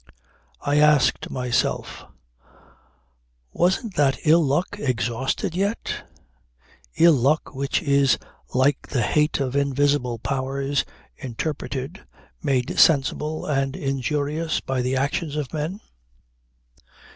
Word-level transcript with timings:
I 0.61 0.77
asked 0.79 1.29
myself: 1.29 2.05
wasn't 3.53 3.93
that 3.97 4.17
ill 4.25 4.43
luck 4.43 4.77
exhausted 4.79 5.53
yet? 5.53 6.09
Ill 6.97 7.13
luck 7.13 7.53
which 7.53 7.83
is 7.83 8.17
like 8.51 8.87
the 8.87 9.03
hate 9.03 9.39
of 9.39 9.55
invisible 9.55 10.17
powers 10.17 10.85
interpreted, 11.17 12.01
made 12.41 12.79
sensible 12.79 13.45
and 13.45 13.75
injurious 13.75 14.59
by 14.59 14.81
the 14.81 14.95
actions 14.95 15.35
of 15.35 15.53
men? 15.53 15.79